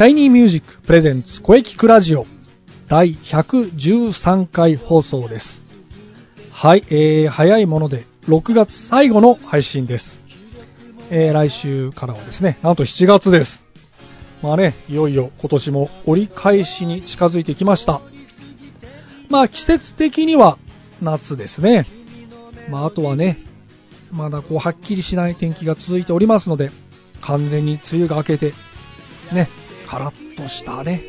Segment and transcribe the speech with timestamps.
[0.00, 2.24] シャイニーミュージック presents 声キクラジオ
[2.88, 5.74] 第113回放送です。
[6.50, 10.22] はい、えー、早いもので6月最後の配信です。
[11.10, 13.66] えー、来週からはですね、なんと7月です。
[14.40, 18.00] まあね、いよいよ今年も折り返しに近づいてきました。
[19.28, 20.56] まあ季節的には
[21.02, 21.84] 夏ですね。
[22.70, 23.44] まああとはね、
[24.10, 26.70] まだこうはっきりしない天気が続いておりますので、
[27.20, 28.54] 完全に梅雨が明けて、
[29.30, 29.50] ね、
[29.90, 31.00] カラッとしたね、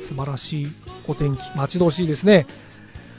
[0.00, 0.66] 素晴らしい
[1.06, 2.46] お天気、待ち遠しいですね。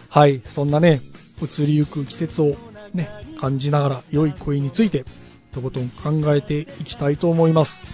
[0.09, 1.01] はい、そんなね、
[1.39, 2.55] 移りゆく季節を
[2.95, 3.07] ね、
[3.39, 5.05] 感じながら良い声について、
[5.51, 7.85] とことん考えていきたいと思います。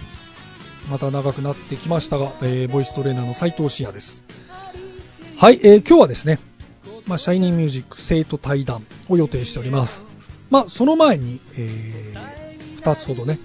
[0.90, 4.24] また長くなってきましたが、えー、ボイストレーナーの斉藤慎也です。
[5.36, 6.40] はい、えー、今日はですね、
[7.04, 10.08] まあ、シャイニーミュージック生徒対談を予定しております。
[10.48, 13.38] まあ、その前に、えー、2つほどね、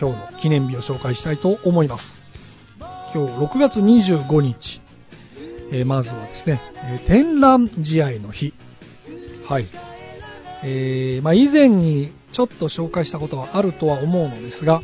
[0.00, 2.24] 今日の記念日を紹介したいと思います。
[3.14, 4.80] 今日6月25日、
[5.70, 8.52] えー、まずはですね、えー、天覧試合の日。
[9.48, 9.68] はい。
[10.64, 14.82] えー、まあ、以前にちょっと紹介したことはあるとは思うのですが、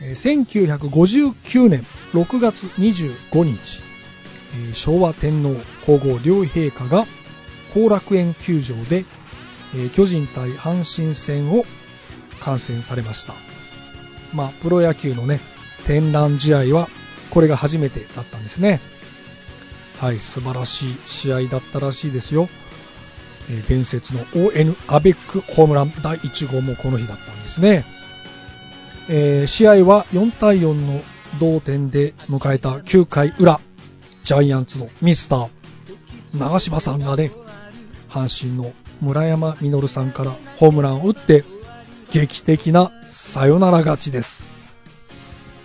[0.00, 3.82] えー、1959年6月25日、
[4.70, 7.06] え、昭和天皇皇后両陛下が
[7.74, 9.04] 後楽園球場で、
[9.76, 11.64] え、巨人対阪神戦を
[12.40, 13.34] 観戦されました。
[14.32, 15.40] まあ、プロ野球のね、
[15.86, 16.88] 天覧試合は
[17.32, 18.80] これが初めてだったんですね。
[19.98, 22.50] はい、素晴らしい試合だったらしいですよ。
[23.48, 27.86] えー、伝説の ON アベックホームラン第1号もこの日だったんですね。
[29.08, 31.00] えー、試合は4対4の
[31.40, 33.60] 同点で迎えた9回裏、
[34.24, 35.48] ジャイアンツのミスター、
[36.34, 37.32] 長嶋さんがね、
[38.10, 41.44] 阪神の村山実さんからホームランを打って、
[42.10, 44.51] 劇的なサヨナラ勝ちです。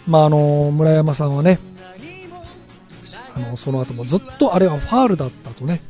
[0.08, 1.60] まあ、あの村山さんはね
[3.36, 5.82] あのその後もずっとあれはファールだったとね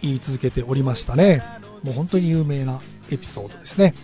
[0.00, 1.42] 言い続けておりましたね。
[1.82, 3.94] もう本当に有名なエピソードですね。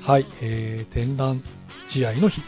[0.00, 1.42] はい、えー、展覧
[1.88, 2.42] 試合の日。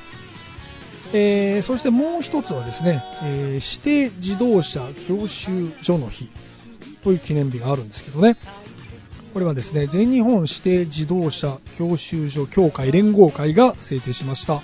[1.12, 6.30] えー、そしてもう一つはですね、えー、指定自動車教習所の日
[7.04, 8.36] という記念日があるんですけどね、
[9.32, 14.62] これはですね、全日本指定自動車教習所協会連合会が制定しました。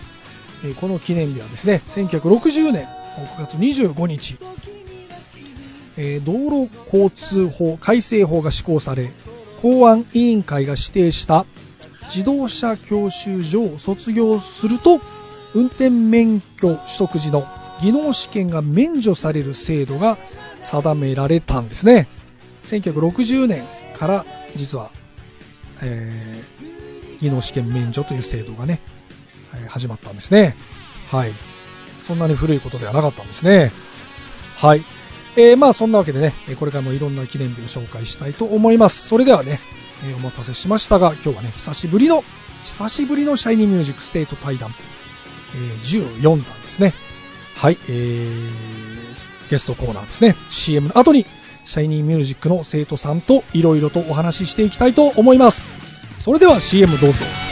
[0.65, 2.87] えこの記念日はですね、1960年
[3.37, 4.39] 6月25日、
[5.97, 9.11] え道路交通法改正法が施行され、
[9.63, 11.47] 公安委員会が指定した
[12.05, 15.01] 自動車教習所を卒業すると、
[15.55, 17.45] 運転免許取得時の
[17.81, 20.19] 技能試験が免除される制度が
[20.63, 22.09] 定められたんですね。
[22.65, 23.65] 1960年
[23.99, 24.91] から実は、
[25.83, 28.81] えー、技能試験免除という制度がね、
[29.69, 30.57] 始まったんですね。
[31.11, 31.33] はい。
[31.99, 33.73] そんなに古いことではなかったんですね。
[34.57, 34.85] はい。
[35.37, 39.09] えー、まあそんなわけでね、これからもいろんな記念日を紹介したいと思います。
[39.09, 39.61] それではね、
[40.05, 42.25] えー、お待たせしましたが、今日はね、久しぶりの、
[42.65, 44.75] 久しぶりのシャイニーミュージックステート対談、
[45.55, 46.95] えー、14弾ですね。
[47.57, 50.35] はい、えー、ゲストコーナーですね。
[50.51, 51.27] CM の後に、
[51.65, 55.71] シャイニーミュージックの生徒さんといろいろとお話ししていきたいと思います。
[56.21, 57.50] それでは CM どうぞ。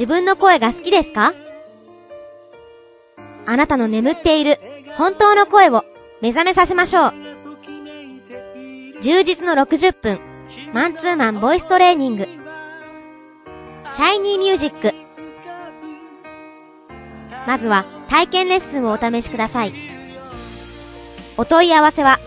[0.00, 1.34] 自分の声が好きですか？
[3.44, 4.58] あなたの眠っている
[4.96, 5.84] 本当の声を
[6.22, 7.12] 目覚めさせましょう。
[9.02, 10.18] 充実の60分、
[10.72, 12.26] マンツーマンボイストレーニング。
[13.92, 14.94] シャイニーミュージック。
[17.46, 19.74] まずは体験レッスンをお試しください。
[21.36, 22.20] お問い合わせは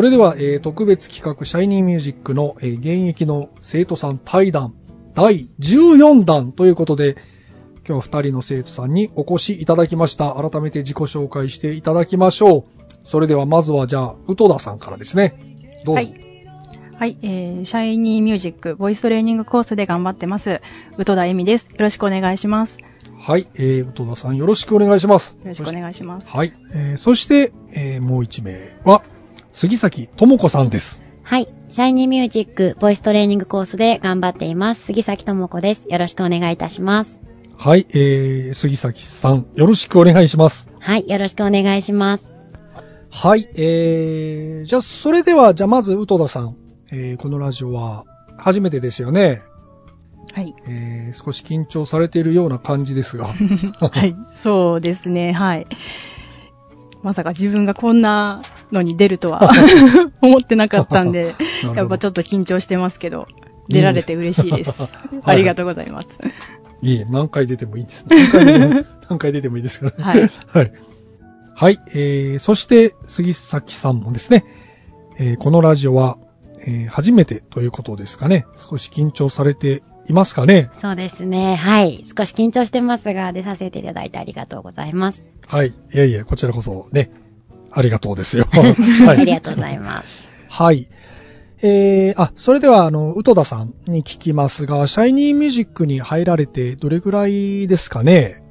[0.00, 4.72] それでは、えー特別企画、シャイニーミュージックの、えー現役の生徒さん対談、
[5.12, 7.18] 第14弾ということで、
[7.86, 10.36] 今日は2人の生徒さんにお越しいただきました。
[10.36, 12.64] 改めて自己紹介していただきましょう。
[13.04, 15.34] それではまずはじゃあ、宇戸田さんからですね。
[15.84, 16.00] どうぞ。
[16.00, 16.14] はい。
[16.96, 20.62] はい、えー、シャイニーミュージック、ボイストレーニングコースで頑張ってます。
[20.96, 21.66] 宇戸田恵美です。
[21.66, 22.78] よろしくお願いします。
[22.80, 22.86] よ
[23.18, 25.36] はい、えー、宇戸田さんよろしくお願いします。
[25.44, 26.30] ろしくお願いします。
[26.30, 26.54] はい。
[26.72, 29.02] えーそして、えーもう1名は、
[29.60, 31.02] 杉崎智子さんです。
[31.22, 31.46] はい。
[31.68, 34.84] シャイニーミュージックボイストレーニングコースで頑張っています。
[34.84, 35.84] 杉崎智子です。
[35.86, 37.20] よろしくお願いいたします。
[37.58, 40.70] はい、えー、杉崎さん、よろしくお願いします。
[40.78, 41.06] はい。
[41.06, 42.24] よろしくお願いします。
[43.10, 46.56] はい、えー、じゃあ、それでは、じゃあ、まず、宇戸田さん、
[46.90, 48.06] えー、このラジオは、
[48.38, 49.42] 初めてですよね。
[50.32, 50.54] はい。
[50.68, 53.26] えー、少し緊張されているような感じですが。
[53.92, 54.16] はい。
[54.32, 55.66] そうですね、はい。
[57.02, 58.42] まさか自分がこんな
[58.72, 59.50] のに出るとは
[60.20, 61.34] 思ってなかったんで、
[61.74, 63.26] やっぱちょっと緊張してますけど、
[63.68, 64.72] 出られて嬉しいです。
[65.22, 66.08] ありがとうございます。
[66.82, 68.06] いえ、何回出てもいいです。
[68.08, 70.20] 何回出ても、 何回出てもいいですからね。
[70.20, 70.30] はい。
[70.46, 70.72] はい。
[71.54, 74.44] はい、えー、そして、杉崎さんもですね、
[75.18, 76.16] えー、このラジオは、
[76.62, 78.46] えー、初めてということですかね。
[78.56, 80.70] 少し緊張されていますかね。
[80.80, 81.56] そうですね。
[81.56, 82.04] はい。
[82.16, 85.24] 少し緊張してますが、出させていただいてありがとうございます。
[85.48, 85.68] はい。
[85.68, 87.10] いやいや、こちらこそね、
[87.72, 88.46] ありがとうですよ。
[88.52, 88.58] あ
[89.06, 89.24] はい。
[89.24, 90.08] りがとうございます。
[90.48, 90.88] はい。
[91.62, 98.42] えー、あ、それでは、あの、宇戸田さんに聞きますが、シャイニーミュージックに入られてどれぐらいですかね？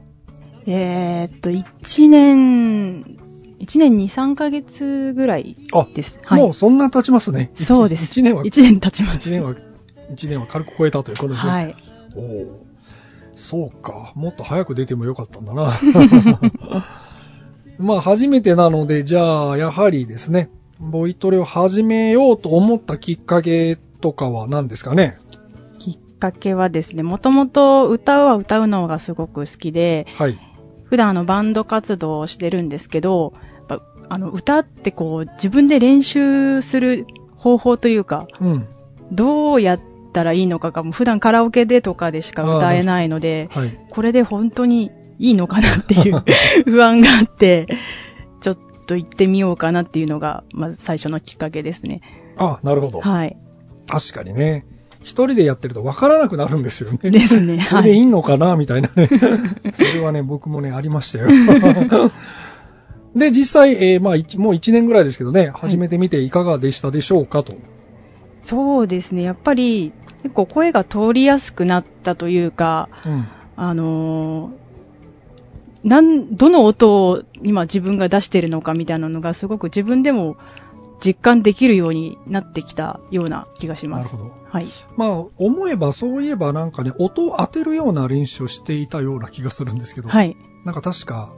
[0.67, 3.01] えーっと、1年、
[3.59, 6.19] 1年2、3ヶ月ぐらいあ、です。
[6.23, 6.41] はい。
[6.41, 7.49] もうそんな経ちますね。
[7.55, 8.19] そうです。
[8.19, 9.15] 1年は、1年経ちます。
[9.15, 9.55] 一年は、
[10.13, 11.51] 一年は軽く超えたということですね。
[11.51, 11.75] はい。
[12.15, 12.65] おお。
[13.35, 14.11] そうか。
[14.15, 15.73] もっと早く出てもよかったんだな。
[17.79, 20.49] まあ、初めてなので、じゃあ、やはりですね、
[20.81, 25.17] ボイトレを始めようと思ったきっかけとかは何ですかね？
[25.79, 30.37] きっかけはですね、もともと歌うは歌うのがすごく好きで、はい。
[30.83, 33.33] 普段あのバンド活動をしてるんですけど、
[34.09, 37.05] あの歌ってこう自分で練習する
[37.37, 38.67] 方法というか、うん。
[39.11, 39.79] どうやっ
[40.11, 43.79] たらいいのかがもう普段カラオケでとかでしか歌えないので、はい。
[43.89, 46.23] これで本当にいいのかなっていう
[46.65, 47.67] 不安があって、
[48.41, 48.57] ちょっ
[48.87, 52.01] と行ってみようかなっていうのが、まず最初のきっかけですね。
[52.37, 53.01] あ、なるほど。
[53.01, 53.37] はい。
[53.87, 54.65] 確かにね。
[55.01, 57.11] 一人でやってると分からなくなるんですよね。
[57.11, 57.65] ですね。
[57.67, 58.03] それでいはい。
[58.03, 59.09] いのかなみたいなね。
[59.71, 61.29] それはね、僕もね、ありましたよ。
[63.15, 67.55] で、実際、えーまあ、一もう1年ぐらいですけどね、始めてみていかがでしたでしょうかと。
[68.41, 69.21] そうですね。
[69.23, 73.27] やっぱり結構声が通りやすくなったというか、うん。
[73.55, 74.68] あのー
[75.83, 80.37] なん、どの音を今自分が出してるのかみたいなのがすごく自分でも
[81.03, 84.15] 実感できるようになってきたような気がします。
[84.15, 84.39] なるほど。
[84.49, 84.67] はい。
[84.97, 90.35] まあ、思えば、そういえばなんかね、音を当てるような練習をしていたような気がするんですけど、はい。
[90.65, 91.33] なんか確か、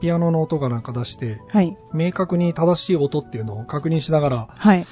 [0.00, 1.76] ピアノの音がなんか出して、はい。
[1.94, 4.86] 明確に正しい音っていうのを確認しながら、はい。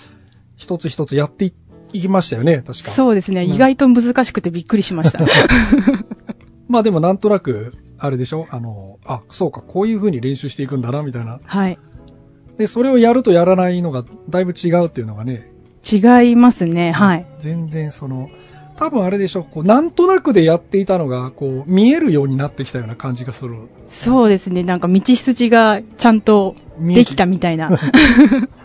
[0.57, 1.53] 一つ一つやってい
[1.93, 2.91] いきましたよね、確か。
[2.91, 5.25] そうですね、うん意外と難しくてびっくりしました。
[6.69, 8.47] まあでもなんとなく、あれでしょ？
[8.51, 11.41] あの、あ、そうか、こういう風に練習していくんだな、みたいな。
[11.45, 11.79] はい。
[12.57, 15.51] で、それをやるとやらないのがだいぶ違うっていうのがね、
[15.91, 16.93] 違いますね。
[16.93, 17.27] はい。
[17.39, 18.31] 全然その、
[18.77, 19.43] 多分あれでしょ？
[19.43, 23.57] こう、なんとなくでやっていたのが、こう、見えるようになってきたような感じがする。
[23.89, 24.63] そうですね。
[24.63, 27.71] なんか道筋がちゃんとできたみたいな、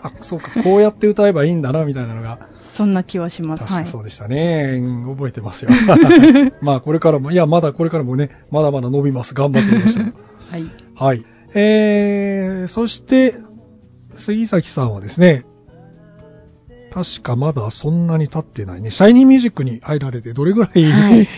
[0.02, 3.62] あ、そうか、こうやって歌えばいいんだな、みたいなのが、そんな気はします。
[3.62, 3.68] はい。
[3.70, 4.80] 確かそうでしたね。
[4.82, 5.70] うん覚えてますよ。
[6.60, 9.32] まあ、これからも、いや、まだこれからもね、まだまだ伸びます。
[9.32, 10.12] 頑張ってみましょう。
[10.50, 10.70] はい。
[10.96, 11.24] はい。
[11.54, 13.36] えー、そして、
[14.16, 15.44] 杉崎さんはですね、
[16.90, 18.90] 確かまだそんなに経ってないね。
[18.90, 21.28] シャイニーミュージックに入られてどれぐらい、はい。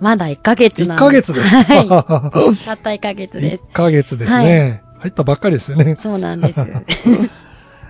[0.00, 1.56] まだ1ヶ月なん1ヶ月です。
[1.56, 1.88] はい。
[1.88, 3.64] たった1ヶ月です。
[3.64, 4.82] 1ヶ月ですね。
[4.98, 5.96] 入ったばっかりですよね。
[5.96, 6.60] そうなんです。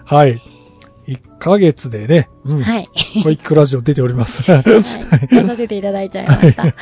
[0.04, 0.40] はい。
[1.06, 2.62] 1ヶ月でね、うん。
[2.62, 2.88] はい。
[3.22, 4.42] 小池ラジオ出ております。
[4.42, 4.62] はい。
[4.62, 6.64] 出させていただいちゃいました。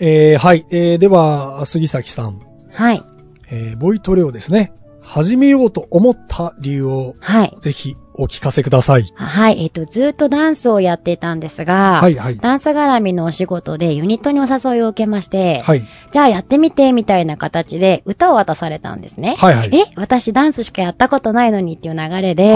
[0.00, 0.64] えーはい。
[0.70, 2.40] えーでは、杉崎さん、
[2.72, 3.02] はい。
[3.50, 7.56] えーボイトレをですね、始めようと思った理由をはい。
[7.60, 9.12] ぜひお聞かせください。
[9.14, 9.62] はい。
[9.62, 12.36] えっ、と、ずっとダンスをやっていたんですが、はいはい。
[12.36, 15.82] ダンス絡みのお仕事でユニットにお誘いを受けまして、はい。
[16.12, 19.36] じゃあやってみて、みたいな形で歌を渡されたんですね。
[19.38, 19.74] はいはい。
[19.74, 22.52] え、私ダンスしかやったことないのにっていう流れで、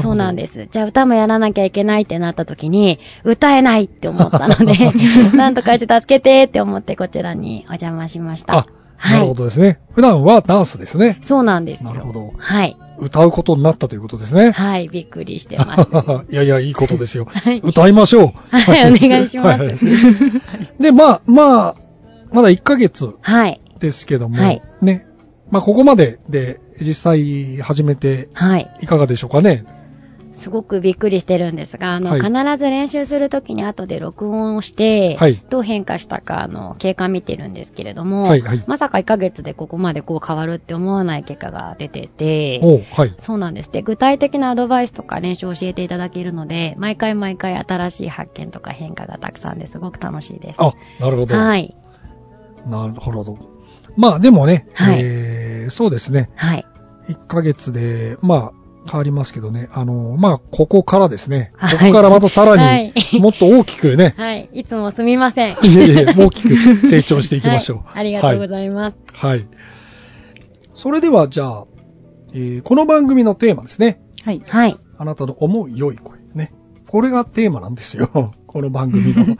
[0.00, 0.68] そうなんです。
[0.70, 4.92] じゃあ歌もやらなきゃいけないってなった時に、歌えないって思ったので、
[5.36, 8.66] なんとかして助けてって思ってこちらにお邪魔しました。
[8.98, 9.80] あ、なるほどですね。
[9.94, 11.18] 普段はダンスですね。
[11.22, 11.90] そうなんですよ。
[11.90, 12.32] なるほど。
[12.36, 12.76] はい。
[12.98, 14.52] 歌うことになったということですね。
[14.52, 15.90] はい、びっくりしてます。
[16.32, 17.26] いやいや、いいことですよ。
[17.30, 17.60] はい。
[17.62, 18.32] 歌いましょう。
[18.50, 20.42] はいお願いします は
[20.80, 21.76] で、まあ、まあ、
[22.32, 23.60] まだ1ヶ月はい。
[23.78, 25.06] ですけども、はいね。
[25.50, 28.70] まあ、ここまでで実際始めてはい。
[28.80, 29.64] いかがでしょうかね。
[30.36, 43.14] すごくびっくりしてるんですが、あの、はい必ず練習するときに後で録音をして、はいどう変化したか、あの、経過見てるんですけれども、はいはいまさか1ヶ月でここまでこう変わるって思わない結果が出てて、おうはい。
[43.18, 43.70] そうなんです。
[43.70, 50.62] で、具体的なアドバイスとか練習を教えていただけるので、毎回毎回新しい発見とか変化がたくさんですごく楽しいです。
[50.62, 51.36] あ、なるほど。
[51.36, 51.76] はい。
[52.66, 53.38] なるほど。
[53.96, 56.30] まあ、でもね、はいえー、そうですね。
[56.36, 56.66] はい。
[57.08, 59.68] 1ヶ月で、まあ、変わりますけどね。
[59.72, 61.52] あの、まあ、ここからですね。
[61.56, 64.48] はいここからまたさらはいに、もっと大きくね、 はい。
[64.52, 65.50] いつもすみません。
[65.64, 67.78] いえいえ大きく成長していきましょう。
[67.78, 68.00] はい。
[68.00, 68.96] ありがとうございます。
[69.12, 69.46] はい。
[70.74, 71.64] それでは、じゃあ、
[72.32, 74.00] えーこの番組のテーマですね。
[74.24, 74.42] はい。
[74.46, 74.76] はい。
[74.98, 76.18] あなたの思う良い声。
[76.34, 76.52] ね。
[76.86, 78.32] これがテーマなんですよ。
[78.46, 79.36] この番組の。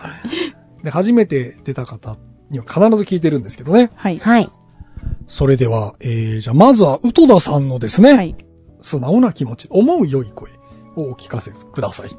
[0.83, 2.17] で、初めて出た方
[2.51, 3.91] には必ず聞いてるんですけどね。
[3.95, 4.19] はい。
[4.19, 4.49] はい。
[5.29, 8.37] それでは、えー、じゃあ、まずは、宇多田さんのですね、はい。
[8.87, 10.53] 素直な気持ち、思う良い声
[10.95, 12.11] をお聞かせください。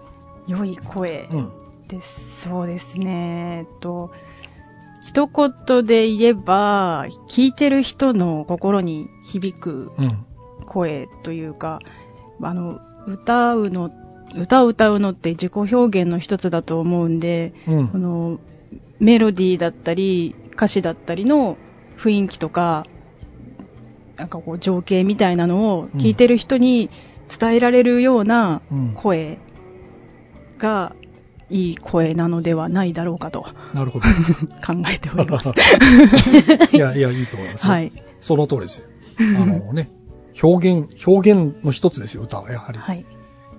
[0.48, 1.52] 良い声うん。
[1.88, 2.42] です。
[2.42, 3.60] そうですね。
[3.60, 4.12] えっと、
[5.06, 10.26] 一言で言えば、聞いてる人の心に響くうん。
[10.66, 11.80] 声というか、
[12.42, 13.90] あの、歌うの、
[14.36, 17.98] 歌を歌うのって自己表現の一つだと思うんで、うんこ。
[17.98, 18.40] の、
[19.00, 21.58] メロディーだったり、歌詞だったりの
[21.98, 22.86] 雰囲気とか、
[24.18, 26.90] なんかこう情景みたいなのを聞いてる人に
[27.40, 28.94] 伝えられるようなうん。
[28.96, 29.38] 声
[30.58, 30.96] が
[31.50, 34.06] いい声なのではないだろうかとなるほど。
[34.66, 35.50] 考えております。
[36.76, 37.74] いや、いや、いいと思いますよ。
[37.74, 37.92] はい。
[38.20, 38.88] その通りですよ。
[39.40, 39.90] あのね、
[40.42, 42.80] 表現、表現の一つですよ、歌は、やはり。
[42.80, 43.06] はい。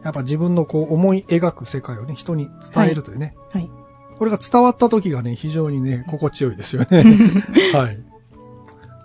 [0.04, 3.34] やっぱ自分のこう思い描く世界をね、人に伝えるというね。
[3.50, 3.70] はい。
[4.18, 7.04] これが伝わった時がね、非常にね、心地よいですよね。
[7.72, 7.98] はい。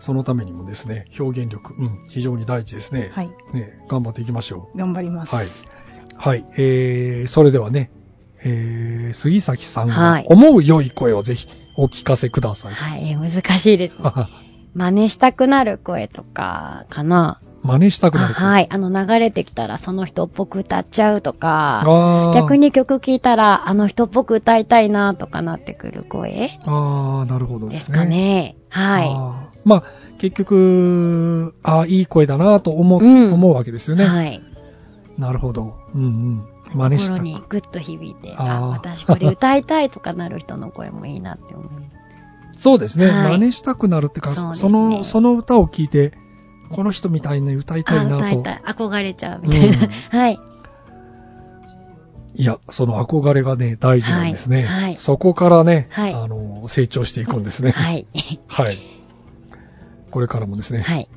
[0.03, 3.11] そのためにもですね、表現力、うん、非常に大事ですね。
[3.13, 3.29] はい。
[3.53, 5.33] ね、頑張っていきましょ頑張ります。
[5.33, 5.37] う。
[5.37, 5.47] はい。
[6.17, 6.45] はい。
[6.57, 7.89] えー、それではね、
[8.43, 12.73] えー、杉崎さんはいが思う良い声をぜひお聞かせください。
[12.73, 13.15] はい。
[13.15, 14.11] 難しいですね。
[14.75, 17.39] 真似したくなる声とか、かな。
[17.63, 18.45] 真似したくなる声。。
[18.45, 18.67] はいい。
[18.69, 22.57] あの、流れてきたらその人っぽく歌っちゃうとか、逆。
[22.57, 27.97] に曲聴いたらあの人っぽく歌いたいなとかなってくる声ああ、なるほどでですすね。
[27.97, 28.55] かね。
[28.69, 29.09] はい。
[29.09, 29.83] あーまあ、
[30.19, 34.05] 結局、ああ、いい声だなと思う、うん思うわけですよね。
[34.05, 34.41] はい。
[35.17, 35.75] なるほど。
[35.95, 36.43] うんうん。
[36.73, 41.69] 真似した心にグッと響いて、あーあ、私これ歌いたいとかなる人の声もいいなって思う。
[42.57, 43.09] そうですね。
[43.09, 46.13] はい真似したくなるってか、そねの、その歌を聴いて、
[46.73, 48.15] この人みたいに歌いたいあ、なと。
[48.17, 48.61] 歌いたい。
[48.65, 49.77] 憧れちゃうみたいな。
[50.19, 50.39] はい。
[52.35, 54.63] いや、その憧れがね、大事なんですね。
[54.63, 57.71] はいはいそこからね、はいあの、成長していくんですね。
[57.77, 58.07] はい。
[58.47, 58.79] はい。
[60.09, 61.09] これからもですね、はい。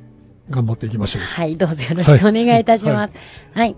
[0.49, 1.21] 頑張っていきましょう。
[1.23, 1.57] はい。
[1.57, 3.15] どうぞよろしくお願いいたします。
[3.53, 3.75] はい。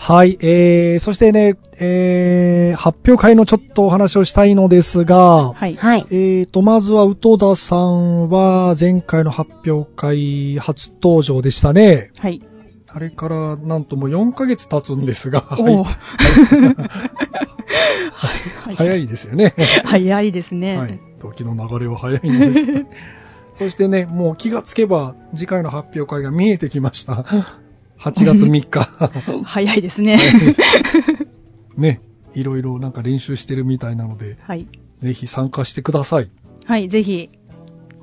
[0.00, 5.76] はい、えー、そしてね、えー、発表会のちょっとお話をしたいのですが、はい。
[5.76, 6.06] はい。
[6.10, 12.12] えーと、まずは、宇多田さんは、前回の発表会初登場でしたね。
[12.16, 12.40] はい。
[12.90, 15.98] あれから、なんともう4ヶ月経つんですが、おーは
[18.72, 19.54] い早いですよね。
[19.84, 20.78] 早いですね。
[20.78, 20.98] はい。
[21.18, 22.60] 時の流れは早いんです。
[23.54, 27.26] そしてね、もう気がつけば、次回の発表会が見えてきました。
[27.98, 28.88] 8月3日。
[29.44, 30.18] 早いですね。
[31.76, 32.00] ね、
[32.34, 34.66] いろいろなんか練習してるみたいなので、はい。
[35.00, 36.30] ぜひ参加してください。
[36.64, 36.88] はい。
[36.88, 37.30] ぜひ、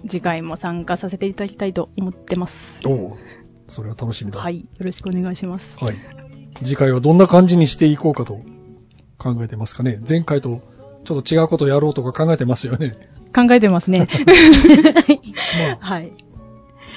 [0.07, 2.81] 次回も参加させていただきたいと思ってます。
[2.87, 3.17] お
[3.67, 4.39] それは楽しみだ。
[4.39, 4.59] はい。
[4.59, 5.77] よろしくお願いします。
[5.79, 5.95] はい。
[6.63, 8.41] 次回はどんな感じにしていこうかと
[9.17, 9.99] 考えてますかね。
[10.07, 10.61] 前回と
[11.03, 12.97] ちょっと違うことやろうとか考えてますよね。
[13.33, 14.07] 考えてますね。
[15.69, 16.11] まあ、はい。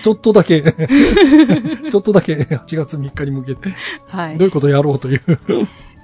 [0.03, 0.63] ちょっとだけ、
[1.91, 3.71] ちょっとだけ8月3日に向けて、
[4.09, 4.53] はいどういう。
[4.53, 5.23] ことやろうという。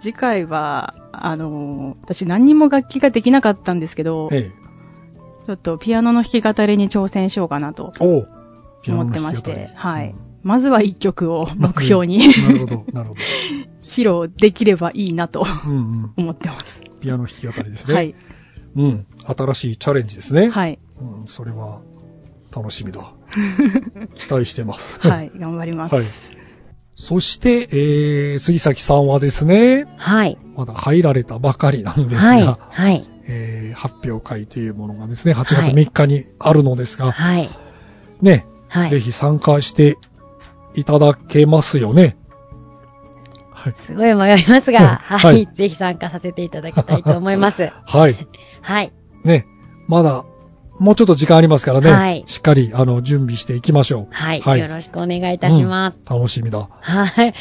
[0.01, 4.51] 次回は、あのー私何にも楽器ができなかったんですけど、え
[5.47, 8.27] ちょっとピアノの弾き語りに挑戦しようかなと思
[9.05, 10.15] ってまして、はい。
[10.43, 13.21] まずは一曲を目標になるほど、なるほど。
[13.83, 16.13] 披露できればいいなとうんうん。
[16.17, 16.83] 思ってます。
[17.01, 17.95] ピアノ弾き語りですね。
[17.95, 18.15] はい。
[18.77, 19.07] うん。
[19.27, 20.49] 新しいチャレンジですね。
[20.51, 20.79] はい。
[21.01, 21.81] うん、それは
[22.55, 23.13] 楽しみだ。
[24.15, 24.99] 期待してます。
[25.07, 25.33] はい。
[25.37, 25.95] 頑張ります。
[25.95, 26.05] はい
[26.97, 30.39] そして、えー、杉崎さんはですね、はい。
[30.55, 32.45] まだ入られたばかりなんですが、はい。
[32.45, 33.11] はい。
[33.27, 37.51] えー発表会というものがですね、8月3日にあるのですが、はい。
[38.23, 38.89] ね、はい。
[38.89, 39.99] ぜひ参加して
[40.75, 42.17] いただけますよね。
[43.51, 43.75] はい。
[43.77, 45.19] すごい迷いますが、うんは。
[45.19, 47.71] はいいぜひ参加させていただきたいと思います。
[47.85, 48.17] はい。
[48.63, 48.93] はい。
[49.25, 49.47] ね、
[49.89, 50.25] まだ、
[50.79, 54.07] もうちょっと時間ありますからね、はいしっかり、あの、準備していきましょう。
[54.11, 54.41] はい。
[54.41, 55.99] はいよろしくお願いいたします。
[55.99, 56.69] うん楽しみだ。
[56.81, 57.35] はい。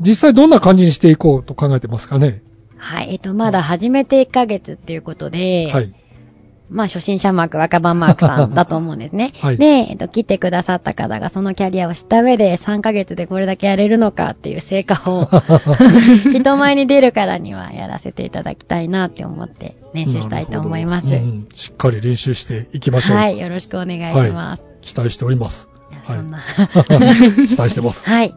[0.00, 2.42] 実際どんな感じにしていこうと考えてますかね？
[2.76, 3.12] はい。
[3.12, 5.92] えっと、まだ始めて1ヶ月っていうことで、はい。
[6.70, 9.32] まあ、初心者マーク、若葉マークさんだと思うんですね。
[9.40, 15.28] はいで、えっと、来てくださった方がそのキャリアを知った上で3ヶ月でこれだけやれるのかっていう成果を
[16.32, 21.08] 人前に出るからにはやらせていただきたいなって思って練習したいと思います。
[21.08, 23.16] うんしっかり練習していきましょう。
[23.16, 23.38] はい。
[23.38, 24.64] よろしくお願いします。
[24.82, 25.68] 期待しております。
[26.04, 26.40] そんな。
[26.88, 28.06] 期待してます。
[28.06, 28.34] はい。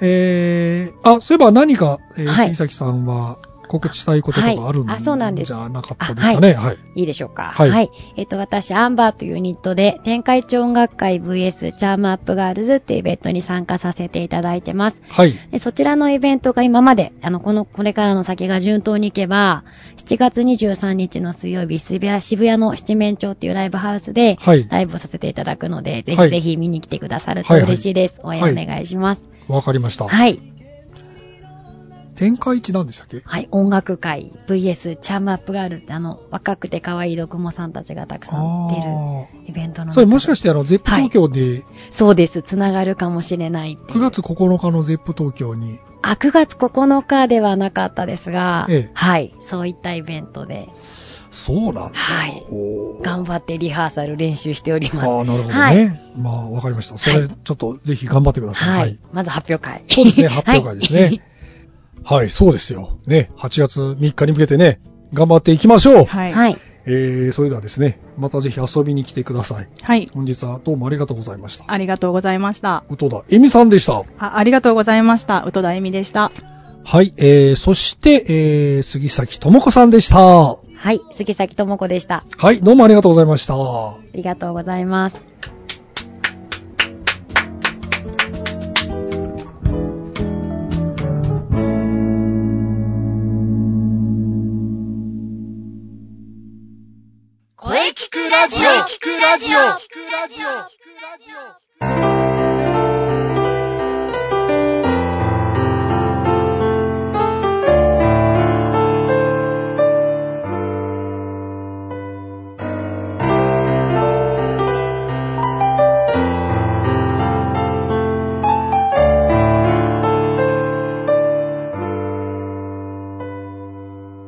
[0.00, 3.38] えー、あ、そういえば何か、えーはい杉崎さんは
[3.70, 6.54] 告知したいこととかあるんじゃなかったですかね。
[6.54, 6.76] はい。
[6.96, 7.52] いいでしょうか。
[7.54, 15.00] はいえっ、と、私、アンバーというユニットで、天下一音楽会 VS チャームアップガールズっていうイベントに参加させていただいてます。
[15.08, 15.34] はい。
[15.52, 19.62] でそちらのイベントが今まで、あの、この、これからの先が順当にいけば、
[19.98, 28.16] 7月23日の水曜日、渋谷渋谷の七面鳥っていうライブハウスで、はいライブをさせていただくので、ぜはいひぜひ見に来てくださるとはいはい嬉しいです。
[28.24, 29.22] 応援はいお願いします。
[29.46, 30.08] わかりました。
[30.08, 30.49] はい。
[32.20, 33.22] 天下一なんでしたっけ？
[33.24, 33.48] はい。
[33.50, 42.42] 音楽会 VS チャームアップガールってあの、若くて可愛いドクモさんたちがたくさん出るあイベントのそれもしかしてあの、ゼップ東京で、そうです。
[42.42, 49.34] つながるかもしれないいう9月9日のゼップ東京に、あ、9月9日ではなかったですが、ええはい。
[49.40, 50.68] そういったイベントで、
[51.30, 51.90] そうなんだ。
[51.94, 52.44] はい
[53.02, 55.08] 頑張ってリハーサル練習しております。
[55.08, 55.52] ああ、なるほどね。
[55.54, 56.98] はいまあ、わかりました。
[56.98, 58.78] それ、ちょっとぜひ頑張ってください。
[58.78, 58.98] はい。
[59.10, 59.84] まず発表会。
[59.88, 61.22] そうですね、発表会ですね。
[62.04, 62.18] はい。
[62.18, 62.98] はい、そうですよ。
[63.06, 64.80] ね、8月3日に向けてね、
[65.12, 66.04] 頑張っていきましょう。
[66.04, 66.32] はい。
[66.32, 66.58] はい。
[66.86, 69.68] えー、それではですね、またぜひ遊びに来てください。
[69.82, 70.10] はい。
[70.12, 71.64] 本日はどうもありがとうございました。
[71.68, 72.84] ありがとうございました。
[72.88, 74.04] 宇戸田恵美さんでした。
[74.18, 75.44] あありがとうございました。
[75.44, 76.32] 宇戸田恵美でした。
[76.84, 80.18] はい、えー、そして、えー、杉崎智子さんでした。
[80.18, 81.00] ははい。
[81.12, 82.24] 杉崎智子でした。
[82.52, 83.54] い、どうもありがとうございました。
[83.54, 85.20] ありがとうございます。
[97.90, 98.68] 声聞くラジオ。
[98.68, 99.60] 聞くラジオ。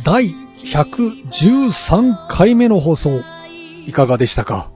[0.04, 3.22] 第113回目の放送、
[3.86, 4.70] いかがでしたか？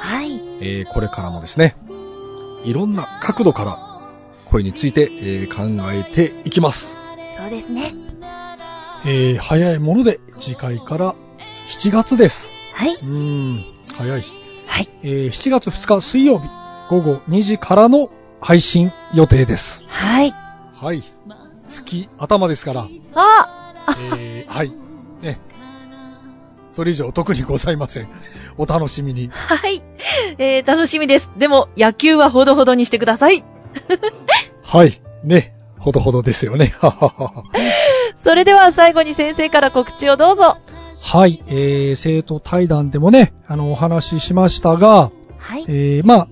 [0.00, 0.34] はい。
[0.60, 1.76] えー、これからもですね、
[2.64, 4.00] いろんな角度から
[4.44, 6.96] 声について、えー考えていきます。
[7.36, 7.94] そうですね。
[9.06, 11.14] えー早いもので次回から
[11.68, 12.52] 7月です。
[12.74, 12.92] はい。
[12.94, 13.64] うーん、
[13.96, 14.22] 早い。
[14.66, 14.88] はい。
[15.02, 16.48] えー7月2日水曜日
[16.90, 18.10] 午後2時からの
[18.42, 19.82] 配信予定です。
[19.88, 20.32] はい。
[20.76, 21.02] はい。
[21.66, 23.72] 月頭ですから、あ
[24.12, 24.72] えーはい。
[25.22, 25.40] ね。
[26.70, 28.08] それ以上特にございません。
[28.56, 29.28] お楽しみに。
[29.28, 29.82] はい。
[30.38, 31.30] えー、楽しみです。
[31.36, 33.44] でも、野球はほどほどにしてください。
[34.62, 35.00] はい。
[35.22, 35.54] ね。
[35.78, 36.74] ほどほどですよね。
[36.78, 37.44] はははは
[38.16, 40.58] それでは最後に先生から告知をどうぞ。
[41.02, 41.42] はい。
[41.48, 45.64] えー、生徒対談でもね、あの、お話ししましたが、はい。
[45.68, 46.28] えー、まあ、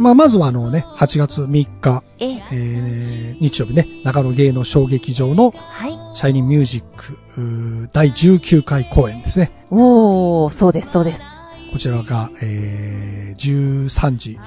[0.00, 2.42] まあ、まずはあのね、8月3日、ええ。
[2.52, 5.92] えー、日曜日ね、長野芸能小劇場のはい。
[6.14, 9.66] シャイニーミュージック第19回公演ですね。
[9.70, 11.22] おー、そうです、そうです。
[11.70, 14.38] こちらが、えー、13時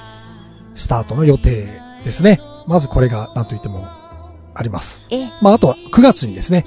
[0.74, 1.68] スタートの予定
[2.04, 2.42] ですね。
[2.66, 3.88] まずこれが何と言っても
[4.56, 5.06] あります。
[5.12, 5.30] ええ。
[5.44, 6.66] まあ、あとは9月にですね、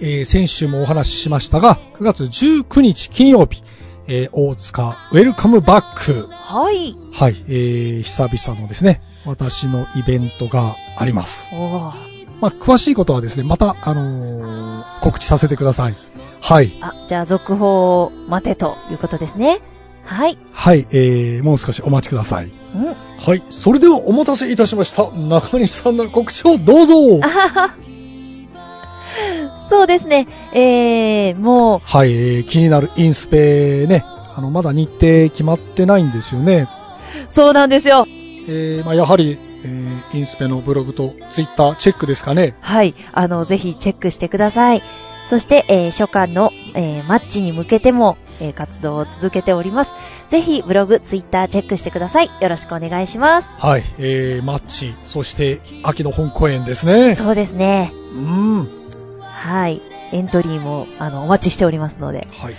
[0.00, 3.62] えー先週もお話ししましたが、9月19日金曜日、
[4.08, 6.28] えー大塚ウェルカムバック。
[6.30, 6.96] はい。
[7.12, 11.48] はい、えー久々のですね、私のイベントがあります。
[11.52, 12.16] おー。
[12.40, 15.94] まあ、詳しいことはですね、また、あのー告知させてください。
[16.40, 16.72] はい。
[16.80, 19.60] あ、じゃあ続報を待てということですね。
[20.04, 20.38] はい。
[20.52, 22.50] はい、えー、もう少しお待ちください。
[22.74, 22.94] うん。
[23.18, 23.42] はい。
[23.50, 25.10] それではお待たせいたしました。
[25.10, 27.70] 中西さんの告知をどうぞあはは。
[29.68, 30.28] そうですね。
[30.52, 34.04] えー、もはい、えー、気になるインスペね。
[34.36, 36.68] あの、まだ日程決まってないんですよね。
[37.28, 38.06] う、そうなんですよ。
[38.48, 42.54] えー、まあ、やはり、えー、インスペのブログとツイッターチェックですかね。
[42.60, 42.94] はい。
[43.12, 44.82] あの、ぜひチェックしてください。
[45.28, 49.92] そして、えー初夏の、えーマッチに向けても、えー活動を続けております。
[50.28, 52.30] ぜひ、ブログ、ツイッターチェックしてください。
[52.40, 53.48] よろしくお願いします。
[53.58, 57.14] はい、えー、マッチ、そして秋の本公演ですね。
[57.14, 57.92] そうですね。
[58.12, 58.68] うん。
[59.22, 59.80] はい。
[60.12, 62.54] エントリーも、あの、お待ちしておりますので、はい。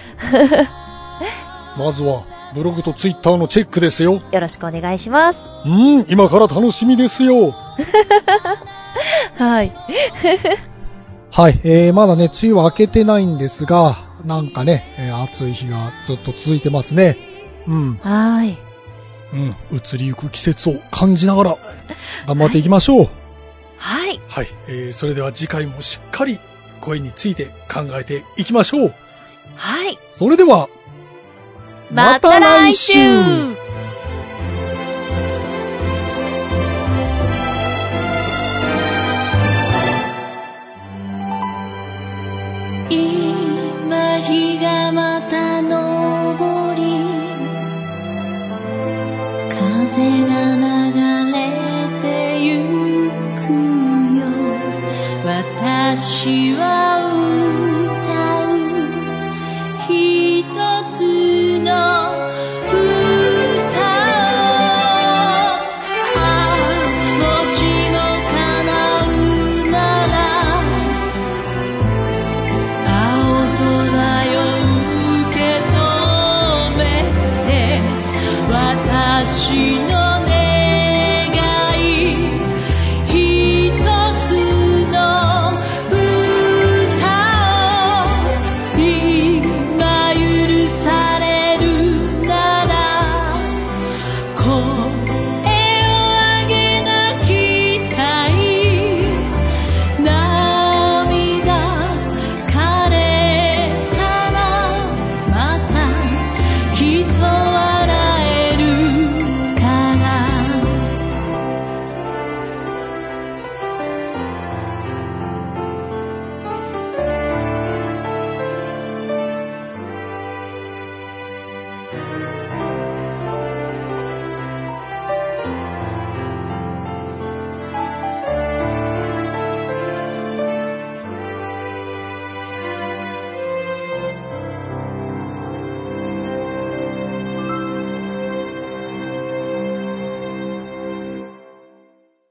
[1.77, 4.21] まずは、ブログとツイッターのチェックですよ。
[4.31, 5.39] よろしくお願いします。
[5.65, 7.53] うん、今から楽しみですよ。
[9.37, 9.73] はい。
[11.31, 17.17] はい、えー、まだね、梅雨は明けてないんですが、なんかね、えー暑い日がずっと続いてますね。
[17.67, 18.57] うん、はい。
[19.33, 21.57] うん、移りゆく季節を感じながら、
[22.27, 23.09] 頑張っていきましょう。
[23.77, 24.19] はい。
[24.27, 26.39] はい、えー、それでは次回もしっかり
[26.81, 28.93] 声について考えていきましょう。
[29.55, 29.97] はい。
[30.11, 30.69] それでは、
[31.91, 32.93] また来週